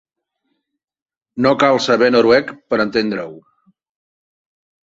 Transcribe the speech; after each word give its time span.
No 1.47 1.51
cal 1.65 1.77
saber 1.89 2.09
noruec 2.17 2.51
per 2.73 2.83
entendre-ho. 2.87 3.37